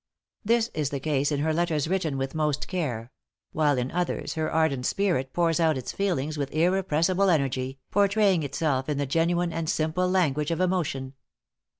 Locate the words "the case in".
0.89-1.41